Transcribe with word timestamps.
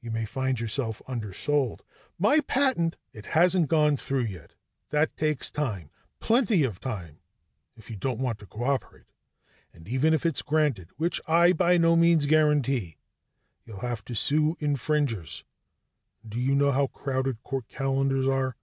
"You 0.00 0.12
may 0.12 0.24
find 0.24 0.60
yourself 0.60 1.02
undersold." 1.08 1.82
"My 2.16 2.38
patent" 2.38 2.96
"It 3.18 3.26
hasn't 3.34 3.66
gone 3.66 3.96
through 3.96 4.22
yet. 4.26 4.54
That 4.90 5.16
takes 5.16 5.50
time, 5.50 5.90
plenty 6.20 6.62
of 6.62 6.78
time 6.78 7.18
if 7.76 7.90
you 7.90 7.96
don't 7.96 8.20
want 8.20 8.38
to 8.38 8.46
cooperate. 8.46 9.10
And 9.72 9.88
even 9.88 10.14
if 10.14 10.24
it 10.24 10.36
is 10.36 10.42
granted, 10.42 10.90
which 10.96 11.20
I 11.26 11.52
by 11.52 11.76
no 11.76 11.96
means 11.96 12.26
guarantee, 12.26 12.98
you'll 13.66 13.80
have 13.80 14.04
to 14.04 14.14
sue 14.14 14.56
infringers; 14.60 15.42
and 16.22 16.30
do 16.30 16.38
you 16.38 16.54
know 16.54 16.70
how 16.70 16.86
crowded 16.86 17.42
court 17.42 17.66
calendars 17.66 18.28
are? 18.28 18.54